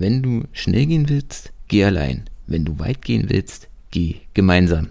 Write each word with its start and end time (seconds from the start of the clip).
Wenn 0.00 0.22
du 0.22 0.44
schnell 0.52 0.86
gehen 0.86 1.08
willst, 1.08 1.52
geh 1.66 1.82
allein. 1.82 2.30
Wenn 2.46 2.64
du 2.64 2.78
weit 2.78 3.02
gehen 3.02 3.30
willst, 3.30 3.66
geh 3.90 4.14
gemeinsam. 4.32 4.90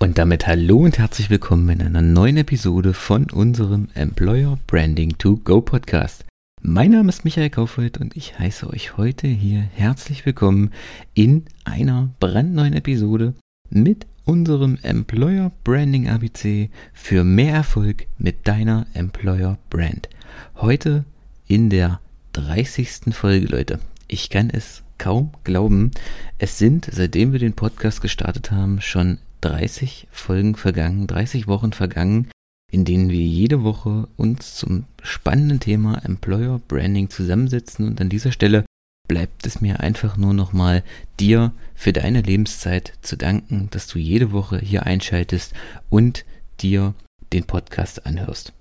Und 0.00 0.18
damit 0.18 0.48
hallo 0.48 0.78
und 0.78 0.98
herzlich 0.98 1.30
willkommen 1.30 1.68
in 1.68 1.80
einer 1.80 2.02
neuen 2.02 2.36
Episode 2.36 2.94
von 2.94 3.30
unserem 3.30 3.86
Employer 3.94 4.58
Branding 4.66 5.16
to 5.18 5.36
Go 5.36 5.60
Podcast. 5.60 6.24
Mein 6.62 6.90
Name 6.90 7.10
ist 7.10 7.24
Michael 7.24 7.50
Kaufhold 7.50 7.98
und 7.98 8.16
ich 8.16 8.36
heiße 8.40 8.68
euch 8.68 8.96
heute 8.96 9.28
hier 9.28 9.60
herzlich 9.60 10.26
willkommen 10.26 10.72
in 11.14 11.44
einer 11.64 12.10
brandneuen 12.18 12.72
Episode 12.72 13.34
mit 13.70 14.08
unserem 14.24 14.78
Employer 14.82 15.52
Branding 15.62 16.08
ABC 16.08 16.70
für 16.92 17.22
mehr 17.22 17.54
Erfolg 17.54 18.08
mit 18.18 18.48
deiner 18.48 18.86
Employer 18.94 19.58
Brand. 19.70 20.08
Heute 20.56 21.04
in 21.52 21.68
der 21.68 22.00
30. 22.32 23.14
Folge, 23.14 23.46
Leute. 23.46 23.78
Ich 24.08 24.30
kann 24.30 24.48
es 24.48 24.82
kaum 24.96 25.32
glauben. 25.44 25.90
Es 26.38 26.56
sind, 26.56 26.88
seitdem 26.90 27.32
wir 27.32 27.40
den 27.40 27.52
Podcast 27.52 28.00
gestartet 28.00 28.50
haben, 28.50 28.80
schon 28.80 29.18
30 29.42 30.08
Folgen 30.10 30.54
vergangen, 30.54 31.06
30 31.06 31.48
Wochen 31.48 31.74
vergangen, 31.74 32.30
in 32.70 32.86
denen 32.86 33.10
wir 33.10 33.20
jede 33.20 33.64
Woche 33.64 34.08
uns 34.16 34.54
zum 34.54 34.86
spannenden 35.02 35.60
Thema 35.60 36.02
Employer 36.06 36.58
Branding 36.68 37.10
zusammensetzen. 37.10 37.86
Und 37.86 38.00
an 38.00 38.08
dieser 38.08 38.32
Stelle 38.32 38.64
bleibt 39.06 39.46
es 39.46 39.60
mir 39.60 39.80
einfach 39.80 40.16
nur 40.16 40.32
nochmal 40.32 40.82
dir 41.20 41.52
für 41.74 41.92
deine 41.92 42.22
Lebenszeit 42.22 42.94
zu 43.02 43.18
danken, 43.18 43.68
dass 43.72 43.88
du 43.88 43.98
jede 43.98 44.32
Woche 44.32 44.58
hier 44.58 44.86
einschaltest 44.86 45.52
und 45.90 46.24
dir 46.62 46.94
den 47.34 47.44
Podcast 47.44 48.06
anhörst. 48.06 48.54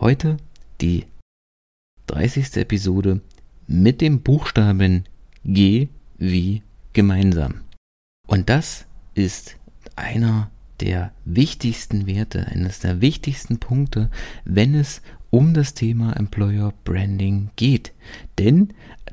Heute 0.00 0.38
die 0.80 1.04
30. 2.08 2.56
Episode 2.56 3.20
mit 3.66 4.00
dem 4.00 4.22
Buchstaben 4.22 5.04
G 5.44 5.88
wie 6.16 6.62
gemeinsam. 6.94 7.60
Und 8.26 8.48
das 8.48 8.86
ist 9.14 9.56
einer 9.94 10.50
der 10.80 11.12
wichtigsten 11.24 12.06
Werte, 12.06 12.46
eines 12.46 12.80
der 12.80 13.00
wichtigsten 13.00 13.58
Punkte, 13.58 14.10
wenn 14.44 14.74
es 14.74 15.02
um 15.30 15.52
das 15.52 15.74
Thema 15.74 16.14
Employer 16.14 16.72
Branding 16.84 17.50
geht. 17.56 17.92
Denn 18.38 18.68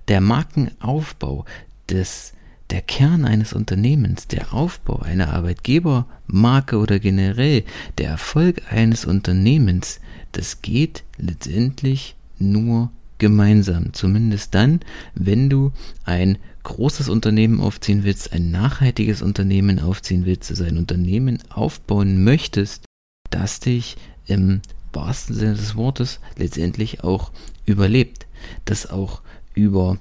der 0.07 0.21
Markenaufbau, 0.21 1.45
des, 1.89 2.33
der 2.69 2.81
Kern 2.81 3.25
eines 3.25 3.53
Unternehmens, 3.53 4.27
der 4.27 4.53
Aufbau 4.53 4.99
einer 4.99 5.33
Arbeitgebermarke 5.33 6.77
oder 6.77 6.99
generell 6.99 7.63
der 7.97 8.09
Erfolg 8.09 8.61
eines 8.71 9.05
Unternehmens, 9.05 9.99
das 10.31 10.61
geht 10.61 11.03
letztendlich 11.17 12.15
nur 12.39 12.91
gemeinsam. 13.17 13.93
Zumindest 13.93 14.53
dann, 14.55 14.81
wenn 15.13 15.49
du 15.49 15.71
ein 16.03 16.37
großes 16.63 17.09
Unternehmen 17.09 17.59
aufziehen 17.61 18.03
willst, 18.03 18.33
ein 18.33 18.51
nachhaltiges 18.51 19.21
Unternehmen 19.21 19.79
aufziehen 19.79 20.25
willst, 20.25 20.49
also 20.49 20.63
ein 20.63 20.77
Unternehmen 20.77 21.39
aufbauen 21.49 22.23
möchtest, 22.23 22.85
das 23.29 23.59
dich 23.59 23.97
im 24.25 24.61
wahrsten 24.91 25.35
Sinne 25.35 25.55
des 25.55 25.75
Wortes 25.75 26.19
letztendlich 26.37 27.03
auch 27.03 27.31
überlebt, 27.65 28.27
das 28.65 28.89
auch 28.89 29.21
über 29.53 29.99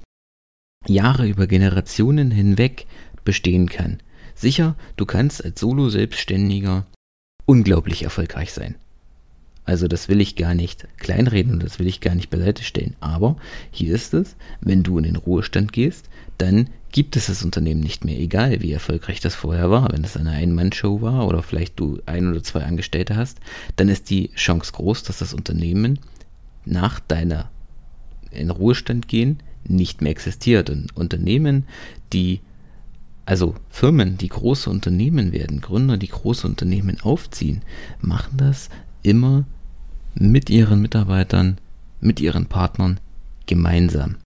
Jahre, 0.87 1.27
über 1.27 1.47
Generationen 1.47 2.31
hinweg 2.31 2.87
bestehen 3.23 3.69
kann. 3.69 3.99
Sicher, 4.35 4.75
du 4.97 5.05
kannst 5.05 5.43
als 5.43 5.59
Solo-Selbstständiger 5.59 6.85
unglaublich 7.45 8.03
erfolgreich 8.03 8.53
sein. 8.53 8.75
Also 9.65 9.87
das 9.87 10.07
will 10.09 10.21
ich 10.21 10.35
gar 10.35 10.53
nicht 10.53 10.87
kleinreden 10.97 11.53
und 11.53 11.63
das 11.63 11.79
will 11.79 11.87
ich 11.87 12.01
gar 12.01 12.15
nicht 12.15 12.29
beiseite 12.29 12.63
stellen. 12.63 12.95
Aber 12.99 13.35
hier 13.71 13.93
ist 13.95 14.13
es, 14.13 14.35
wenn 14.61 14.83
du 14.83 14.97
in 14.97 15.03
den 15.03 15.15
Ruhestand 15.15 15.73
gehst, 15.73 16.07
dann 16.37 16.69
gibt 16.91 17.15
es 17.15 17.27
das 17.27 17.43
Unternehmen 17.43 17.81
nicht 17.81 18.05
mehr, 18.05 18.17
egal 18.19 18.61
wie 18.61 18.71
erfolgreich 18.71 19.19
das 19.19 19.35
vorher 19.35 19.69
war. 19.71 19.91
Wenn 19.91 20.03
es 20.03 20.15
eine 20.15 20.31
Ein-Mann-Show 20.31 21.01
war 21.01 21.27
oder 21.27 21.41
vielleicht 21.41 21.79
du 21.79 21.99
ein 22.05 22.29
oder 22.29 22.43
zwei 22.43 22.63
Angestellte 22.63 23.15
hast, 23.15 23.39
dann 23.75 23.89
ist 23.89 24.09
die 24.09 24.31
Chance 24.35 24.71
groß, 24.73 25.03
dass 25.03 25.19
das 25.19 25.33
Unternehmen 25.33 25.99
nach 26.63 26.99
deiner 26.99 27.49
in 28.31 28.49
Ruhestand 28.49 29.07
gehen 29.07 29.39
nicht 29.67 30.01
mehr 30.01 30.11
existiert. 30.11 30.69
Und 30.69 30.95
Unternehmen, 30.95 31.65
die 32.13 32.41
also 33.25 33.55
Firmen, 33.69 34.17
die 34.17 34.29
große 34.29 34.69
Unternehmen 34.69 35.31
werden, 35.31 35.59
Gründer, 35.59 35.97
die 35.97 36.09
große 36.09 36.45
Unternehmen 36.45 37.01
aufziehen, 37.01 37.63
machen 37.99 38.37
das 38.37 38.69
immer 39.01 39.45
mit 40.15 40.49
ihren 40.49 40.81
Mitarbeitern, 40.81 41.57
mit 41.99 42.19
ihren 42.19 42.47
Partnern 42.47 42.99
gemeinsam. 43.45 44.17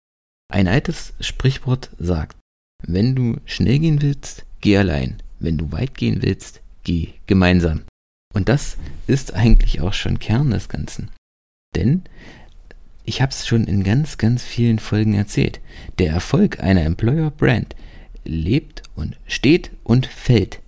Ein 0.51 0.67
altes 0.67 1.13
Sprichwort 1.19 1.89
sagt, 1.99 2.37
wenn 2.83 3.15
du 3.15 3.37
schnell 3.45 3.79
gehen 3.79 4.01
willst, 4.01 4.45
geh 4.61 4.77
allein. 4.77 5.21
Wenn 5.39 5.57
du 5.57 5.71
weit 5.71 5.95
gehen 5.95 6.21
willst, 6.21 6.61
geh 6.83 7.09
gemeinsam. 7.27 7.81
Und 8.33 8.49
das 8.49 8.77
ist 9.07 9.33
eigentlich 9.33 9.81
auch 9.81 9.93
schon 9.93 10.19
Kern 10.19 10.51
des 10.51 10.69
Ganzen. 10.69 11.09
Denn 11.75 12.03
ich 13.03 13.21
habe 13.21 13.31
es 13.31 13.47
schon 13.47 13.65
in 13.65 13.83
ganz, 13.83 14.17
ganz 14.17 14.43
vielen 14.43 14.79
Folgen 14.79 15.13
erzählt. 15.13 15.59
Der 15.97 16.11
Erfolg 16.11 16.59
einer 16.59 16.83
Employer 16.83 17.31
Brand 17.31 17.75
lebt 18.23 18.83
und 18.95 19.17
steht 19.27 19.71
und 19.83 20.05
fällt 20.05 20.59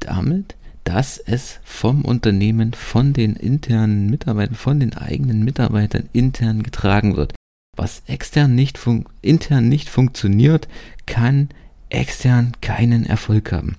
damit, 0.00 0.54
dass 0.90 1.18
es 1.18 1.60
vom 1.62 2.04
Unternehmen, 2.04 2.72
von 2.72 3.12
den 3.12 3.36
internen 3.36 4.10
Mitarbeitern, 4.10 4.56
von 4.56 4.80
den 4.80 4.92
eigenen 4.94 5.44
Mitarbeitern 5.44 6.08
intern 6.12 6.64
getragen 6.64 7.16
wird. 7.16 7.32
Was 7.76 8.02
extern 8.08 8.56
nicht 8.56 8.76
intern 9.22 9.68
nicht 9.68 9.88
funktioniert, 9.88 10.66
kann 11.06 11.48
extern 11.90 12.54
keinen 12.60 13.06
Erfolg 13.06 13.52
haben. 13.52 13.76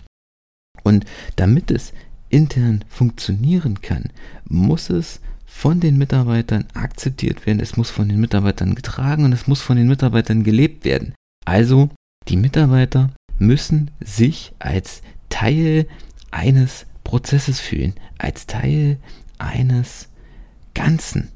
Und 0.83 1.03
damit 1.35 1.69
es 1.69 1.91
intern 2.29 2.85
funktionieren 2.87 3.81
kann, 3.81 4.05
muss 4.45 4.89
es 4.89 5.19
von 5.45 5.81
den 5.81 5.97
Mitarbeitern 5.97 6.63
akzeptiert 6.73 7.45
werden, 7.45 7.59
es 7.59 7.75
muss 7.75 7.89
von 7.89 8.07
den 8.07 8.21
Mitarbeitern 8.21 8.73
getragen 8.73 9.25
und 9.25 9.33
es 9.33 9.47
muss 9.47 9.61
von 9.61 9.75
den 9.75 9.89
Mitarbeitern 9.89 10.45
gelebt 10.45 10.85
werden. 10.85 11.13
Also 11.45 11.89
die 12.29 12.37
Mitarbeiter 12.37 13.09
müssen 13.37 13.91
sich 13.99 14.53
als 14.59 15.01
Teil 15.27 15.87
eines 16.31 16.85
Prozesses 17.11 17.59
fühlen, 17.59 17.93
als 18.17 18.47
Teil 18.47 18.95
eines 19.37 20.07
Ganzen. 20.73 21.27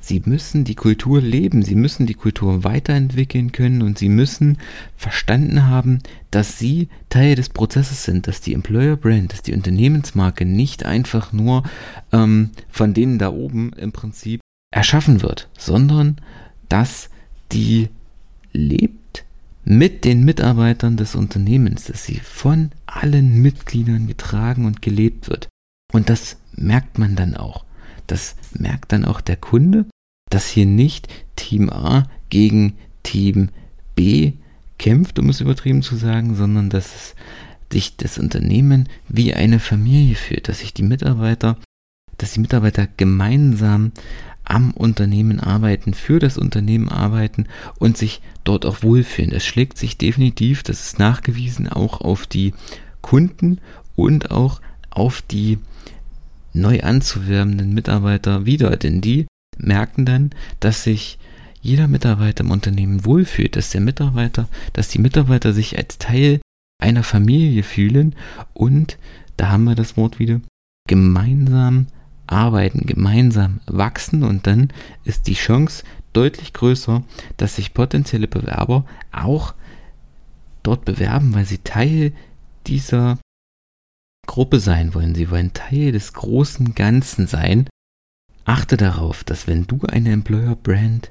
Sie 0.00 0.22
müssen 0.24 0.62
die 0.62 0.76
Kultur 0.76 1.20
leben, 1.20 1.62
sie 1.62 1.74
müssen 1.74 2.06
die 2.06 2.14
Kultur 2.14 2.62
weiterentwickeln 2.62 3.50
können 3.50 3.82
und 3.82 3.98
sie 3.98 4.08
müssen 4.08 4.58
verstanden 4.96 5.66
haben, 5.66 5.98
dass 6.30 6.60
sie 6.60 6.88
Teil 7.08 7.34
des 7.34 7.48
Prozesses 7.48 8.04
sind, 8.04 8.28
dass 8.28 8.40
die 8.40 8.54
Employer 8.54 8.94
Brand, 8.94 9.32
dass 9.32 9.42
die 9.42 9.52
Unternehmensmarke 9.52 10.44
nicht 10.44 10.86
einfach 10.86 11.32
nur 11.32 11.64
ähm, 12.12 12.50
von 12.70 12.94
denen 12.94 13.18
da 13.18 13.32
oben 13.32 13.72
im 13.72 13.90
Prinzip 13.90 14.40
erschaffen 14.72 15.22
wird, 15.22 15.48
sondern 15.58 16.18
dass 16.68 17.10
die 17.50 17.88
lebt 18.52 19.05
mit 19.66 20.04
den 20.04 20.24
Mitarbeitern 20.24 20.96
des 20.96 21.16
Unternehmens, 21.16 21.84
dass 21.84 22.04
sie 22.04 22.20
von 22.20 22.70
allen 22.86 23.42
Mitgliedern 23.42 24.06
getragen 24.06 24.64
und 24.64 24.80
gelebt 24.80 25.28
wird. 25.28 25.48
Und 25.92 26.08
das 26.08 26.38
merkt 26.54 26.98
man 26.98 27.16
dann 27.16 27.36
auch. 27.36 27.64
Das 28.06 28.36
merkt 28.56 28.92
dann 28.92 29.04
auch 29.04 29.20
der 29.20 29.36
Kunde, 29.36 29.86
dass 30.30 30.46
hier 30.46 30.66
nicht 30.66 31.08
Team 31.34 31.68
A 31.68 32.08
gegen 32.30 32.74
Team 33.02 33.48
B 33.96 34.34
kämpft, 34.78 35.18
um 35.18 35.28
es 35.28 35.40
übertrieben 35.40 35.82
zu 35.82 35.96
sagen, 35.96 36.36
sondern 36.36 36.70
dass 36.70 37.16
sich 37.72 37.96
das 37.96 38.18
Unternehmen 38.18 38.88
wie 39.08 39.34
eine 39.34 39.58
Familie 39.58 40.14
fühlt, 40.14 40.48
dass 40.48 40.60
sich 40.60 40.74
die 40.74 40.84
Mitarbeiter, 40.84 41.58
dass 42.18 42.32
die 42.32 42.40
Mitarbeiter 42.40 42.88
gemeinsam 42.96 43.92
am 44.44 44.70
Unternehmen 44.70 45.40
arbeiten, 45.40 45.92
für 45.92 46.18
das 46.18 46.38
Unternehmen 46.38 46.88
arbeiten 46.88 47.46
und 47.78 47.96
sich 47.96 48.22
dort 48.44 48.64
auch 48.64 48.82
wohlfühlen. 48.82 49.32
Es 49.32 49.44
schlägt 49.44 49.76
sich 49.76 49.98
definitiv, 49.98 50.62
das 50.62 50.86
ist 50.86 50.98
nachgewiesen, 50.98 51.68
auch 51.68 52.00
auf 52.00 52.26
die 52.26 52.54
Kunden 53.02 53.60
und 53.96 54.30
auch 54.30 54.60
auf 54.90 55.20
die 55.22 55.58
neu 56.52 56.80
anzuwerbenden 56.80 57.74
Mitarbeiter 57.74 58.46
wieder, 58.46 58.76
denn 58.76 59.00
die 59.00 59.26
merken 59.58 60.06
dann, 60.06 60.30
dass 60.60 60.84
sich 60.84 61.18
jeder 61.60 61.88
Mitarbeiter 61.88 62.44
im 62.44 62.50
Unternehmen 62.52 63.04
wohlfühlt, 63.04 63.56
dass 63.56 63.70
der 63.70 63.80
Mitarbeiter, 63.80 64.48
dass 64.72 64.88
die 64.88 65.00
Mitarbeiter 65.00 65.52
sich 65.52 65.76
als 65.76 65.98
Teil 65.98 66.40
einer 66.80 67.02
Familie 67.02 67.62
fühlen 67.62 68.14
und 68.54 68.98
da 69.36 69.48
haben 69.50 69.64
wir 69.64 69.74
das 69.74 69.96
Wort 69.96 70.18
wieder 70.18 70.40
gemeinsam 70.88 71.88
arbeiten, 72.26 72.86
gemeinsam 72.86 73.60
wachsen 73.66 74.22
und 74.22 74.46
dann 74.46 74.72
ist 75.04 75.26
die 75.26 75.34
Chance 75.34 75.84
deutlich 76.12 76.52
größer, 76.52 77.02
dass 77.36 77.56
sich 77.56 77.74
potenzielle 77.74 78.28
Bewerber 78.28 78.84
auch 79.12 79.54
dort 80.62 80.84
bewerben, 80.84 81.34
weil 81.34 81.44
sie 81.44 81.58
Teil 81.58 82.12
dieser 82.66 83.18
Gruppe 84.26 84.58
sein 84.58 84.94
wollen. 84.94 85.14
Sie 85.14 85.30
wollen 85.30 85.52
Teil 85.52 85.92
des 85.92 86.12
großen 86.12 86.74
Ganzen 86.74 87.26
sein. 87.26 87.68
Achte 88.44 88.76
darauf, 88.76 89.24
dass 89.24 89.46
wenn 89.46 89.66
du 89.66 89.80
eine 89.88 90.10
Employer 90.12 90.56
Brand 90.56 91.10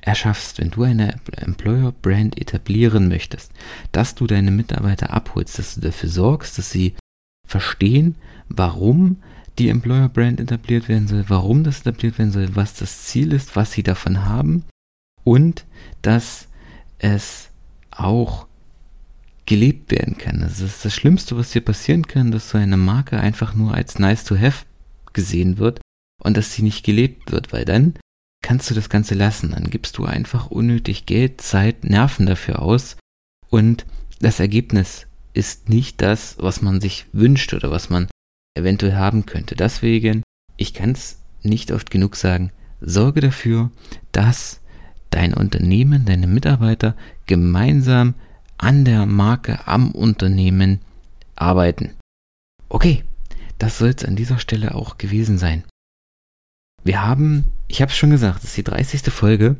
erschaffst, 0.00 0.58
wenn 0.58 0.70
du 0.70 0.82
eine 0.82 1.18
Employer 1.36 1.92
Brand 1.92 2.38
etablieren 2.40 3.08
möchtest, 3.08 3.52
dass 3.92 4.14
du 4.14 4.26
deine 4.26 4.50
Mitarbeiter 4.50 5.12
abholst, 5.12 5.58
dass 5.58 5.74
du 5.74 5.80
dafür 5.80 6.08
sorgst, 6.08 6.58
dass 6.58 6.70
sie 6.70 6.94
verstehen, 7.46 8.16
warum 8.48 9.22
die 9.58 9.68
Employer 9.68 10.08
Brand 10.08 10.40
etabliert 10.40 10.88
werden 10.88 11.08
soll, 11.08 11.24
warum 11.28 11.64
das 11.64 11.80
etabliert 11.80 12.18
werden 12.18 12.32
soll, 12.32 12.56
was 12.56 12.74
das 12.74 13.04
Ziel 13.04 13.32
ist, 13.32 13.56
was 13.56 13.72
sie 13.72 13.82
davon 13.82 14.24
haben 14.24 14.64
und 15.22 15.64
dass 16.02 16.48
es 16.98 17.50
auch 17.90 18.46
gelebt 19.46 19.90
werden 19.90 20.16
kann. 20.16 20.40
Das 20.40 20.60
ist 20.60 20.84
das 20.84 20.94
Schlimmste, 20.94 21.36
was 21.36 21.50
dir 21.50 21.60
passieren 21.60 22.06
kann, 22.06 22.30
dass 22.30 22.50
so 22.50 22.58
eine 22.58 22.76
Marke 22.76 23.20
einfach 23.20 23.54
nur 23.54 23.74
als 23.74 23.98
nice 23.98 24.24
to 24.24 24.36
have 24.36 24.64
gesehen 25.12 25.58
wird 25.58 25.80
und 26.22 26.36
dass 26.36 26.52
sie 26.52 26.62
nicht 26.62 26.84
gelebt 26.84 27.30
wird, 27.30 27.52
weil 27.52 27.64
dann 27.64 27.94
kannst 28.42 28.70
du 28.70 28.74
das 28.74 28.88
Ganze 28.88 29.14
lassen. 29.14 29.50
Dann 29.52 29.70
gibst 29.70 29.98
du 29.98 30.04
einfach 30.04 30.50
unnötig 30.50 31.06
Geld, 31.06 31.40
Zeit, 31.40 31.84
Nerven 31.84 32.26
dafür 32.26 32.62
aus 32.62 32.96
und 33.50 33.86
das 34.20 34.40
Ergebnis 34.40 35.06
ist 35.34 35.68
nicht 35.68 36.00
das, 36.00 36.36
was 36.38 36.62
man 36.62 36.80
sich 36.80 37.06
wünscht 37.12 37.52
oder 37.52 37.70
was 37.70 37.90
man 37.90 38.08
eventuell 38.54 38.94
haben 38.94 39.26
könnte. 39.26 39.54
Deswegen, 39.56 40.22
ich 40.56 40.74
kann 40.74 40.92
es 40.92 41.20
nicht 41.42 41.72
oft 41.72 41.90
genug 41.90 42.16
sagen, 42.16 42.50
sorge 42.80 43.20
dafür, 43.20 43.70
dass 44.12 44.60
dein 45.10 45.34
Unternehmen, 45.34 46.04
deine 46.04 46.26
Mitarbeiter 46.26 46.96
gemeinsam 47.26 48.14
an 48.58 48.84
der 48.84 49.06
Marke, 49.06 49.66
am 49.66 49.90
Unternehmen 49.90 50.80
arbeiten. 51.36 51.92
Okay, 52.68 53.04
das 53.58 53.78
soll 53.78 53.90
es 53.96 54.04
an 54.04 54.16
dieser 54.16 54.38
Stelle 54.38 54.74
auch 54.74 54.98
gewesen 54.98 55.38
sein. 55.38 55.64
Wir 56.82 57.02
haben, 57.02 57.46
ich 57.68 57.80
habe 57.80 57.90
es 57.90 57.96
schon 57.96 58.10
gesagt, 58.10 58.38
es 58.38 58.50
ist 58.50 58.56
die 58.56 58.64
30. 58.64 59.02
Folge 59.12 59.56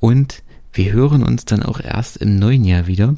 und 0.00 0.42
wir 0.72 0.92
hören 0.92 1.22
uns 1.22 1.44
dann 1.44 1.62
auch 1.62 1.80
erst 1.80 2.16
im 2.16 2.36
neuen 2.36 2.64
Jahr 2.64 2.86
wieder. 2.86 3.14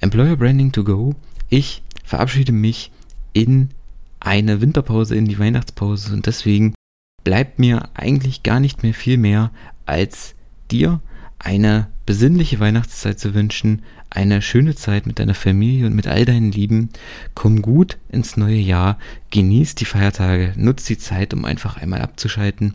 Employer 0.00 0.36
Branding 0.36 0.70
to 0.70 0.84
Go. 0.84 1.14
Ich 1.48 1.82
verabschiede 2.04 2.52
mich 2.52 2.92
in 3.32 3.70
eine 4.24 4.60
Winterpause, 4.60 5.16
in 5.16 5.26
die 5.26 5.38
Weihnachtspause 5.38 6.12
und 6.12 6.26
deswegen 6.26 6.74
bleibt 7.24 7.58
mir 7.58 7.90
eigentlich 7.94 8.42
gar 8.42 8.60
nicht 8.60 8.82
mehr 8.82 8.94
viel 8.94 9.18
mehr, 9.18 9.50
als 9.84 10.34
dir 10.70 11.00
eine 11.38 11.88
besinnliche 12.06 12.60
Weihnachtszeit 12.60 13.18
zu 13.18 13.34
wünschen, 13.34 13.82
eine 14.10 14.42
schöne 14.42 14.74
Zeit 14.74 15.06
mit 15.06 15.18
deiner 15.18 15.34
Familie 15.34 15.86
und 15.86 15.94
mit 15.94 16.06
all 16.06 16.24
deinen 16.24 16.52
Lieben. 16.52 16.90
Komm 17.34 17.62
gut 17.62 17.98
ins 18.10 18.36
neue 18.36 18.58
Jahr, 18.58 18.98
genieß 19.30 19.74
die 19.74 19.84
Feiertage, 19.84 20.52
nutz 20.56 20.84
die 20.84 20.98
Zeit, 20.98 21.34
um 21.34 21.44
einfach 21.44 21.76
einmal 21.76 22.02
abzuschalten. 22.02 22.74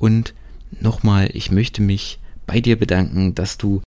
Und 0.00 0.34
nochmal, 0.80 1.30
ich 1.32 1.50
möchte 1.50 1.82
mich 1.82 2.18
bei 2.46 2.60
dir 2.60 2.78
bedanken, 2.78 3.34
dass 3.34 3.58
du 3.58 3.82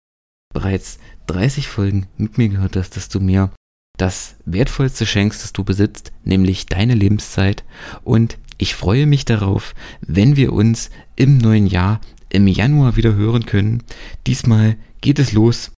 bereits 0.54 1.00
30 1.28 1.68
Folgen 1.68 2.08
mit 2.18 2.38
mir 2.38 2.50
gehört 2.50 2.75
hast, 2.75 2.96
dass 2.96 3.10
du 3.10 3.19
mir 3.19 3.52
das 4.01 4.36
wertvollste 4.45 5.06
schenkst, 5.06 5.44
das 5.44 5.53
du 5.53 5.63
besitzt, 5.63 6.12
nämlich 6.24 6.65
deine 6.65 6.95
Lebenszeit. 6.95 7.63
Und 8.03 8.39
ich 8.57 8.74
freue 8.74 9.06
mich 9.06 9.25
darauf, 9.25 9.75
wenn 10.01 10.36
wir 10.36 10.53
uns 10.53 10.89
im 11.15 11.38
neuen 11.38 11.68
Jahr 11.68 12.01
im 12.30 12.48
Januar 12.48 12.95
wieder 12.95 13.13
hören 13.13 13.45
können. 13.45 13.83
Diesmal 14.25 14.75
geht 15.01 15.19
es 15.19 15.33
los 15.33 15.71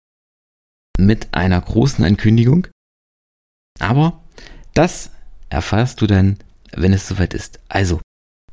mit 0.98 1.34
einer 1.34 1.60
großen 1.60 2.06
Ankündigung. 2.06 2.68
Aber 3.80 4.24
das 4.74 5.12
erfährst 5.50 6.00
du 6.00 6.08
dann, 6.08 6.38
wenn 6.72 6.94
es 6.94 7.08
soweit 7.08 7.34
ist. 7.34 7.60
Also, 7.68 8.00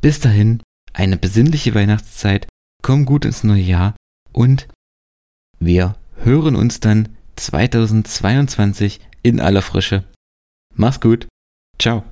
bis 0.00 0.18
dahin, 0.18 0.62
eine 0.92 1.16
besinnliche 1.16 1.74
Weihnachtszeit, 1.76 2.48
komm 2.82 3.04
gut 3.04 3.24
ins 3.24 3.44
neue 3.44 3.62
Jahr 3.62 3.94
und 4.32 4.66
wir 5.60 5.94
hören 6.16 6.56
uns 6.56 6.80
dann 6.80 7.16
2022 7.36 9.00
in 9.22 9.40
aller 9.40 9.62
Frische. 9.62 10.04
Mach's 10.74 11.00
gut. 11.00 11.26
Ciao. 11.78 12.04